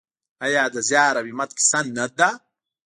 [0.45, 2.29] آیا د زیار او همت کیسه نه ده؟